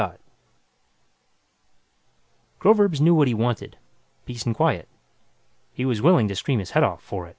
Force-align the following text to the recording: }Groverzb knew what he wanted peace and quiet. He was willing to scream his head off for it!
}Groverzb 2.59 3.01
knew 3.01 3.13
what 3.13 3.27
he 3.27 3.35
wanted 3.35 3.77
peace 4.25 4.47
and 4.47 4.55
quiet. 4.55 4.87
He 5.73 5.85
was 5.85 6.01
willing 6.01 6.27
to 6.27 6.35
scream 6.35 6.57
his 6.57 6.71
head 6.71 6.81
off 6.83 7.03
for 7.03 7.27
it! 7.27 7.29